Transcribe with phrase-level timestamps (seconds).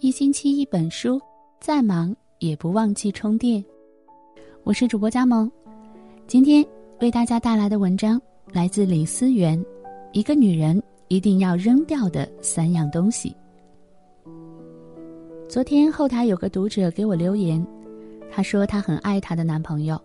[0.00, 1.20] 一星期一本书，
[1.58, 3.64] 再忙也不忘记充电。
[4.62, 5.50] 我是主播佳萌，
[6.24, 6.64] 今天
[7.00, 8.20] 为大家带来的文章
[8.52, 9.58] 来自李思源，
[10.12, 13.34] 《一个女人一定要扔掉的三样东西》。
[15.48, 17.66] 昨天后台有个读者给我留言，
[18.30, 20.00] 她说她很爱她的男朋友，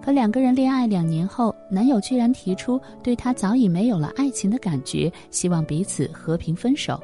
[0.00, 7.02] 可两个人恋爱两年后，男友居然提出对她早已没有了爱情的感觉，希望彼此和平分手。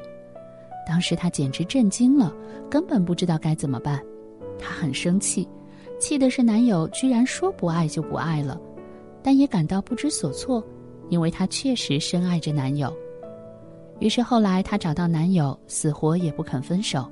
[0.87, 2.33] 当时她简直震惊了，
[2.69, 4.01] 根本不知道该怎么办。
[4.59, 5.47] 她很生气，
[5.99, 8.59] 气的是男友居然说不爱就不爱了，
[9.23, 10.63] 但也感到不知所措，
[11.09, 12.93] 因为她确实深爱着男友。
[13.99, 17.09] 于是后来她找到男友，死活也不肯分手，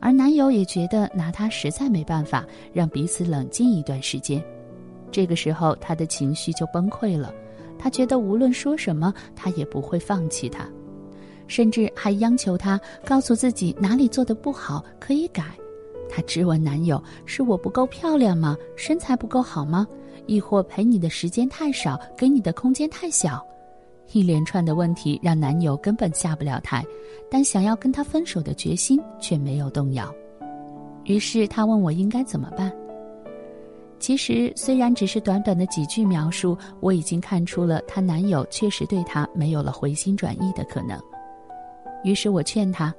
[0.00, 4.42] 而男友也觉得拿她实在没办法，让彼此冷静一段时间。
[5.10, 7.34] 这个时候她的情绪就崩溃了，
[7.78, 10.66] 她觉得无论说什么，他也不会放弃她。
[11.50, 15.42] 甚至还央求他告诉自己哪里做的不好可以改。
[16.08, 18.56] 她质问男友：“是我不够漂亮吗？
[18.76, 19.86] 身材不够好吗？
[20.26, 23.44] 亦或陪你的时间太少，给你的空间太小？”
[24.12, 26.84] 一连串的问题让男友根本下不了台，
[27.28, 30.12] 但想要跟他分手的决心却没有动摇。
[31.04, 32.72] 于是他问我应该怎么办。
[33.98, 40.98] 其实虽然只是短短的几句描述，我已经看出了她男友确实对她没有了回心转意的可能。
[42.04, 42.94] 于是我劝他，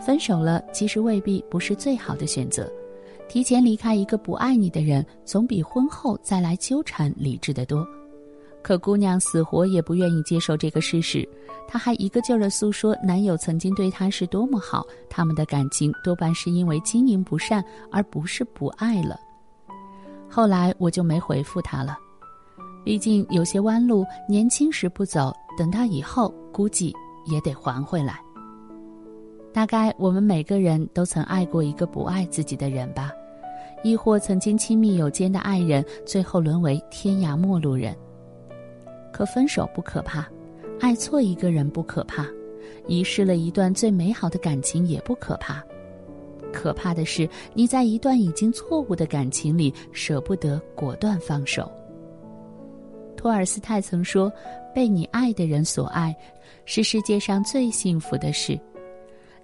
[0.00, 2.70] 分手了其实未必不是最好的选择，
[3.28, 7.86] 提前离开一个不爱你的人，总比婚后再来纠缠理智的多。
[8.62, 11.28] 可姑娘死活也不愿意接受这个事实，
[11.68, 19.20] 她还一个劲儿的诉说男友曾经对她是多么好，他们的感情多半是因为经营不善，而不是不爱了。
[20.30, 21.98] 后来我就没回复她了，
[22.82, 26.90] 毕竟有些弯路年轻时不走，等到以后估计
[27.26, 28.18] 也得还回来。
[29.54, 33.12] 大概我们每个人都曾爱过一个不爱自己的人吧，
[33.84, 37.94] 亦或曾经亲密有间的爱人，最后沦为天涯陌路人。
[39.12, 40.28] 可分手不可怕，
[40.80, 42.26] 爱错一个人不可怕，
[42.88, 45.62] 遗失了一段最美好的感情也不可怕。
[46.52, 51.70] 可怕的是你在一段已经错误的感情里舍不得果断放手。
[53.16, 54.30] 托尔斯泰曾说
[54.74, 56.14] ：“被你爱的人所爱，
[56.64, 58.58] 是世界上最幸福的事。”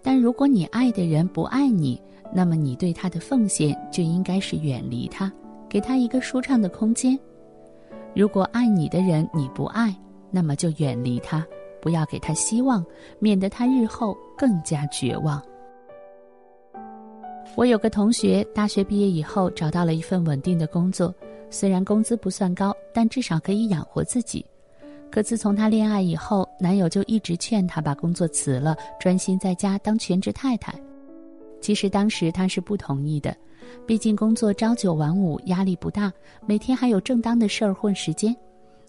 [0.03, 2.00] 但如果你爱的人不爱你，
[2.33, 5.31] 那么你对他的奉献就应该是远离他，
[5.69, 7.19] 给他一个舒畅的空间。
[8.15, 9.94] 如果爱你的人你不爱，
[10.31, 11.47] 那么就远离他，
[11.81, 12.84] 不要给他希望，
[13.19, 15.43] 免得他日后更加绝望。
[17.56, 21.12] 我有个同学，大学毕业以后找到了一份稳定的工作，
[21.50, 24.44] 虽然工资不算高，但至少可以养活自己。
[25.10, 30.72] 可自从她恋爱以后，男友就一直劝她把工作辞了，专心在家当全职太太。
[31.60, 33.37] 其实当时她是不同意的，
[33.87, 36.12] 毕竟工作朝九晚五，压力不大，
[36.47, 38.34] 每天还有正当的事儿混时间。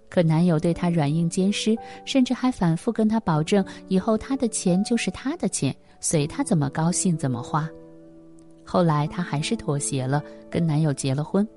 [0.09, 7.67] 可男友对她软硬兼施，甚至还反复跟她保证，以后她的钱就是他的钱，随他怎么高兴怎么花。
[8.63, 11.47] 后来她还是妥协了，跟男友结了婚。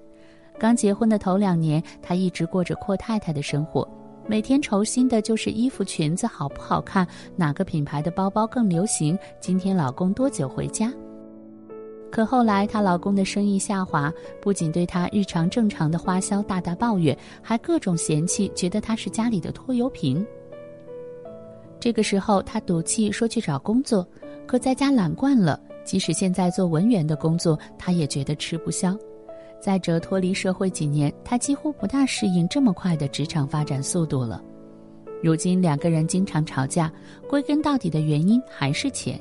[0.59, 3.87] 刚结婚的头两年，她一直过着阔太太的生活。
[4.27, 9.19] 每天愁心的就是衣服裙子好不好看，哪个品牌的包包更流行？
[9.39, 10.91] 今天老公多久回家？
[12.11, 20.27] 可后来她老公的生意下滑，不仅对她日常正常的花销大大抱怨，还各种嫌弃，觉得她是家里的拖油瓶。
[21.79, 24.09] 这个时候她赌气说去找工作，
[24.47, 28.97] 可在家懒惯了，即使现在做文员的工作，她也觉得吃不消。
[29.65, 34.45] 再者，脱离社会几年，她几乎不大适应这么快的职场发展速度了。
[35.23, 36.93] 如今两个人经常吵架，
[37.27, 39.19] 归根到底的原因还是钱。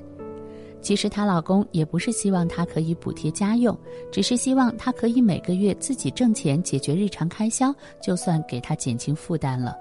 [0.81, 3.73] 其实她老公也不是希望她可以补贴家用，
[4.11, 9.73] 只是希望她可以每个月自己挣钱解决日常开销，就算给她减轻负担了。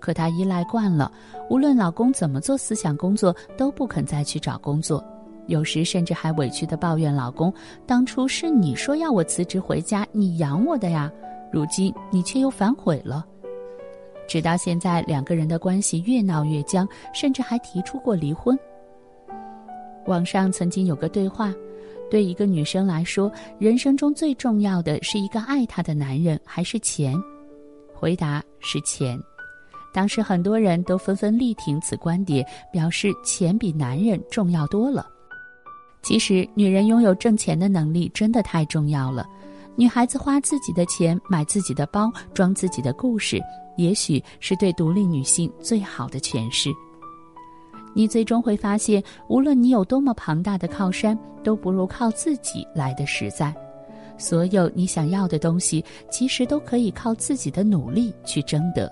[0.00, 1.12] 可她依赖惯了，
[1.50, 5.04] 无论老公怎么做思想工作，都不肯再去找工作。
[5.46, 7.52] 有时甚至还委屈地抱怨老公
[7.86, 11.10] ：“当初是你说要我辞职回家，你养我的呀，
[11.52, 13.26] 如今你却又反悔了。”
[14.28, 18.58] 直到现在，两个人的关系越闹越僵，甚至还提出过离婚。
[20.06, 21.52] 网上曾经有个对话：
[22.10, 27.14] 对一个女生来说，人生中最重要的是一个爱她的男人，还是钱？
[27.92, 29.18] 回答是钱。
[29.92, 35.06] 当时很多人都纷纷力挺此观点，表示钱比男人重要多了。
[36.02, 39.26] 其实，女人拥有挣钱的能力真的太重要了。
[39.76, 43.40] 女孩子花自己的钱买自己的包，装自己的故事，
[43.76, 46.70] 也许是对独立女性最好的诠释。
[47.94, 53.54] 你最终会发现，无论你有多么庞大的靠山，都不如靠自己来的实在。
[54.18, 58.90] 所有你想要的东西，其实都可以靠自己的努力去争得。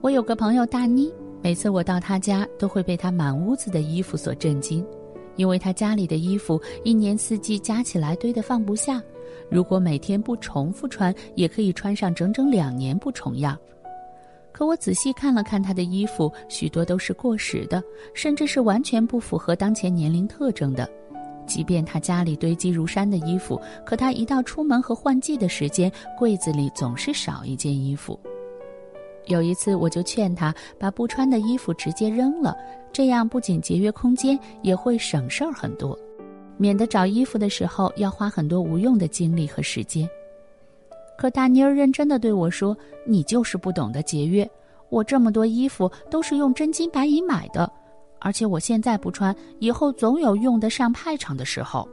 [0.00, 1.12] 我有个朋友大妮，
[1.44, 4.82] 每次我到他家，都会被他满屋子的衣服所震惊，
[5.36, 8.98] 因为他家里的衣服一年四季加起来堆得放不下，
[9.50, 13.58] 如果每天不重复穿，也可以穿上整整两年不重样。
[14.52, 17.82] 可我仔细看了看他的衣服，许多都是过时的，
[18.14, 20.88] 甚至是完全不符合当前年龄特征的。
[21.46, 28.18] 即便他家里堆积如山的衣服，可他一到出门和换季的时间，柜子里总是少一件衣服。
[29.26, 32.56] 有一次，我就劝她把不穿的衣服直接扔了，
[32.92, 35.98] 这样不仅节约空间，也会省事儿很多，
[36.56, 40.08] 免得找衣服的时候要花很多无用的精力和时间。
[41.16, 42.76] 可大妮儿认真的对我说
[43.06, 44.48] ：“你就是不懂得节约。
[44.90, 47.70] 我这么多衣服都是用真金白银买的，
[48.18, 51.88] 而且我现在不穿，以后总有用得上派场的时候。”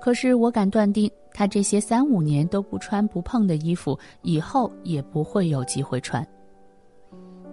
[0.00, 6.26] 可是我敢断定，他这些三五年都不穿不碰的衣服，以后也不会有机会穿。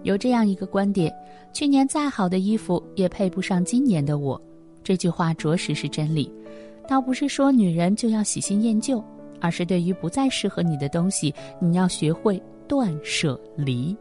[0.02, 1.12] 有这样一个观点：
[1.52, 4.40] 去年再好的衣服也配不上今年的我。
[4.82, 6.30] 这句话着实是真理。
[6.86, 9.02] 倒不是说女人就要喜新厌旧。
[9.40, 13.94] 而是对于不再适合你的东西，你要学会断舍离。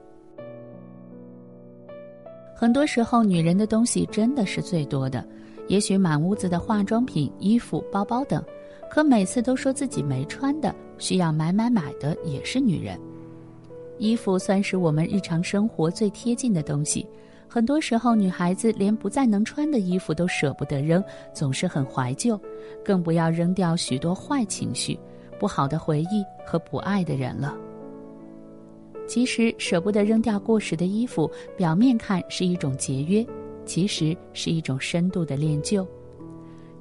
[2.55, 5.25] 很多时候，女人的东西真的是最多的，
[5.67, 8.43] 也许满屋子的化妆品、衣服、包包等，
[8.89, 12.99] 可每次都说自己没穿的、需要买买买的，也是女人。
[13.97, 17.07] 衣服算是我们日常生活最贴近的东西，
[17.47, 22.39] 很多时候，女孩子连不再能穿的衣服都舍不得扔，总是很怀旧，
[22.83, 24.99] 更不要扔掉许多坏情绪。
[25.39, 27.55] 不好的回忆和不爱的人了。
[29.05, 33.25] 其实舍不得扔掉过时的衣服，表面看是一种节约，
[33.65, 35.87] 其实是一种深度的练就。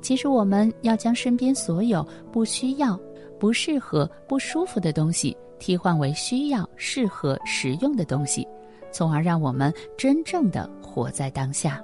[0.00, 2.98] 其实我们要将身边所有不需要、
[3.38, 8.46] 不适合、不舒服的东西，替换为需要、适合、实用的东西，
[8.90, 11.82] 从而让我们真正的活在当下。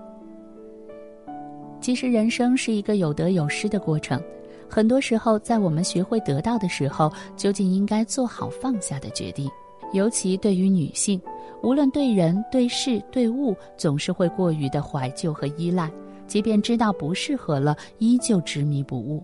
[1.81, 4.21] 其实人生是一个有得有失的过程。
[4.69, 9.49] 很多时候，在我们学会得到的时候，究竟应该做好放下的决定。
[9.93, 11.20] 尤其对于女性，
[11.62, 15.90] 无论对人、对事、对物，总是会过于的怀旧和依赖，
[16.26, 19.23] 即便知道不适合了，依旧执迷不悟。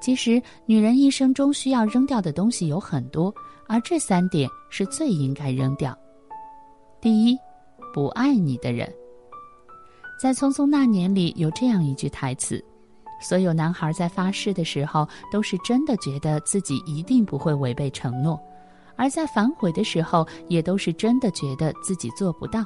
[0.00, 3.34] 其实，女人一生中需要扔掉的东西有很多，
[3.66, 5.96] 而这三点是最应该扔掉。
[7.00, 7.36] 第一，
[7.92, 8.92] 不爱你的人。
[10.20, 12.62] 在《匆匆那年》里有这样一句台词。
[13.18, 18.38] 所有男孩在发誓的时候，都是真的觉得自己一定不会违背承诺；
[18.96, 22.64] 而在反悔的时候，也都是真的觉得自己做不到。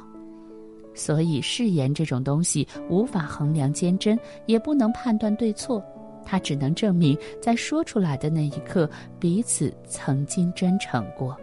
[0.95, 5.83] 所以，誓言这种东西无法衡量坚贞，也不能判断对错，
[6.25, 11.37] 它只能证明在说出来的那一刻，彼此曾经真诚过。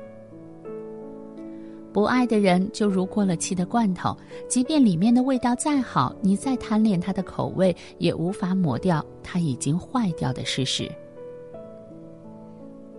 [1.93, 4.15] 不爱的人就如过了期的罐头，
[4.47, 10.91] 即便里面的味道再好，你再贪恋它的口味，也无法抹掉它已经坏掉的事实。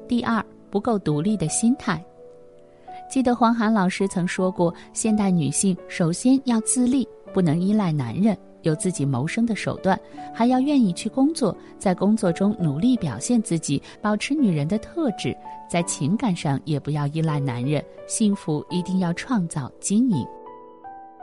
[0.08, 2.02] 第二，不够独立的心态。
[3.10, 8.36] 记得黄涵老师曾说过，现代女性首先要自立，不能依赖男人。
[8.62, 9.98] 有自己谋生的手段，
[10.34, 15.34] 还要愿意去工作，在工作中努力表现自己，保持女人的特质。
[15.70, 20.26] 在情感上也不要依赖男人，幸福一定要创造经营。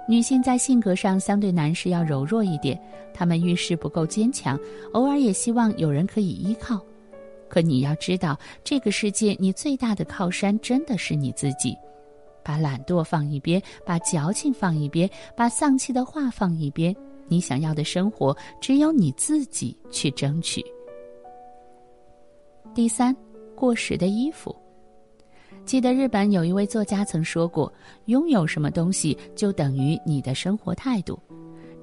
[0.07, 2.79] 女性在性格上相对男士要柔弱一点，
[3.13, 4.57] 她们遇事不够坚强，
[4.93, 6.79] 偶尔也希望有人可以依靠。
[7.47, 11.75] 可你要知道，这个世界你最大的靠山真的是你自己。
[12.43, 16.95] 把懒惰放一边，把矫情放一边，把丧气的话放一边。
[17.27, 20.63] 你想要的生活，只有你自己去争取。
[22.75, 23.15] 第三，
[23.55, 24.55] 过时的衣服。
[25.65, 27.73] 记得日本有一位作家曾说过
[28.05, 31.19] ：“拥有什么东西，就等于你的生活态度。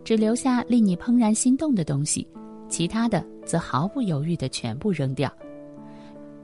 [0.04, 2.24] 只留下令你怦然心动的东西，
[2.68, 5.32] 其他的则毫不犹豫的全部扔掉。”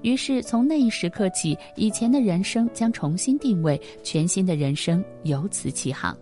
[0.02, 6.16] 于是，从那一时刻起，以前的人生将重新定位，全新的人生由此起航。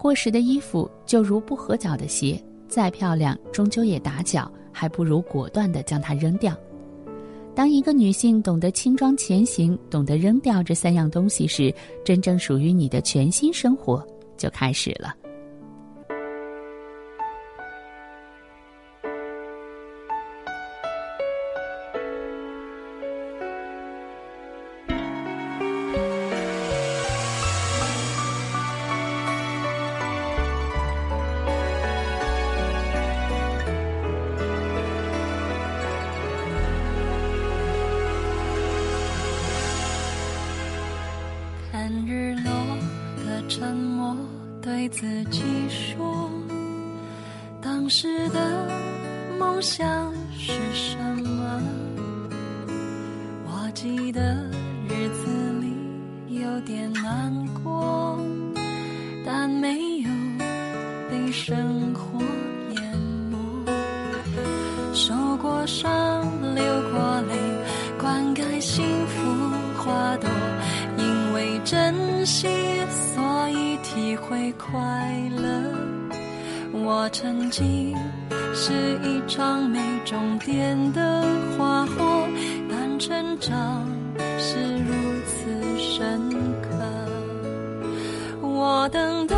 [0.00, 6.56] 过时的衣服就如不合脚的鞋，再漂亮终究也打脚，还不如果断的将它扔掉。
[7.54, 11.74] 当一个女性懂得轻装前行，懂得扔掉这三样东西时，
[12.04, 15.14] 真正属于你的全新生活就开始了。
[44.88, 46.30] 自己说，
[47.60, 48.68] 当时的
[49.38, 51.60] 梦想是什么？
[53.44, 54.20] 我记得
[54.88, 55.26] 日子
[55.60, 58.18] 里有点难过，
[59.26, 60.08] 但没有
[61.10, 62.18] 被生活
[62.76, 62.98] 淹
[63.30, 63.36] 没，
[64.94, 65.90] 受过伤，
[66.54, 67.34] 流过泪，
[68.00, 69.20] 灌溉幸福
[69.76, 70.28] 花朵。
[71.64, 72.57] 珍惜，所以体
[74.28, 74.70] 会快
[75.36, 75.72] 乐。
[76.72, 77.96] 我曾经
[78.54, 81.24] 是一场没终点的
[81.56, 82.28] 花火，
[82.68, 83.86] 但成长
[84.38, 84.92] 是如
[85.26, 86.30] 此深
[86.60, 86.68] 刻。
[88.42, 89.37] 我等到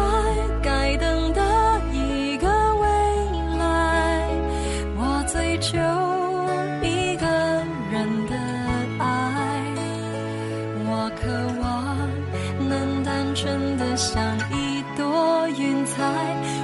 [15.90, 16.02] 彩，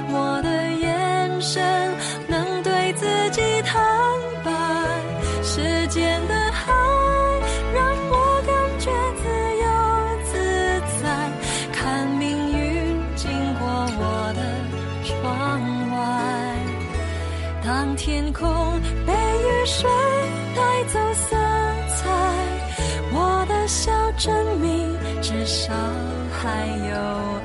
[0.09, 1.61] 我的眼神
[2.27, 3.81] 能对自己坦
[4.43, 4.51] 白。
[5.43, 6.73] 时间的海
[7.73, 8.91] 让我感觉
[9.21, 9.23] 自
[9.63, 9.65] 由
[10.25, 10.33] 自
[11.01, 11.05] 在，
[11.73, 12.57] 看命运
[13.15, 13.67] 经过
[13.99, 14.41] 我的
[15.03, 15.09] 窗
[15.91, 15.95] 外。
[17.63, 19.89] 当天空被雨水
[20.55, 21.35] 带走色
[21.95, 22.09] 彩，
[23.11, 25.73] 我的笑证明至少
[26.31, 27.36] 还有。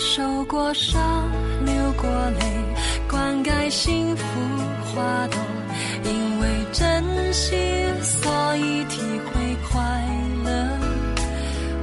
[0.00, 1.30] 受过伤，
[1.62, 2.40] 流过泪，
[3.06, 4.24] 灌溉幸福
[4.86, 5.38] 花朵。
[6.04, 7.04] 因为珍
[7.34, 7.54] 惜，
[8.02, 9.78] 所以体会快
[10.42, 10.50] 乐。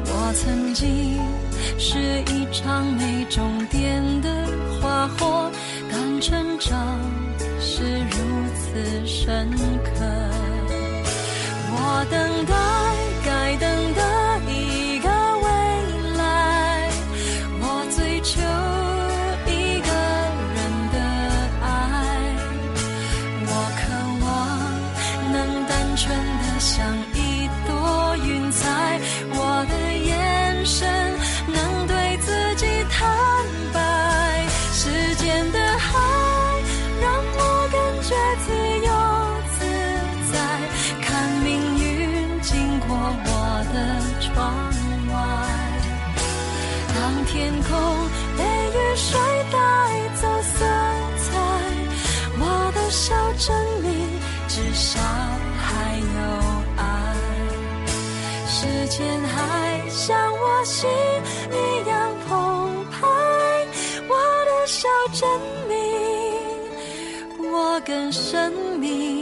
[0.08, 1.20] 我曾经
[1.78, 2.00] 是
[2.34, 4.30] 一场没终点的
[4.82, 5.52] 花火，
[5.92, 7.00] 但成长
[7.62, 8.18] 是如
[8.56, 9.48] 此深
[9.84, 10.04] 刻。
[11.70, 12.57] 我等待
[65.10, 65.28] 证
[65.68, 65.78] 明
[67.52, 69.17] 我更神秘。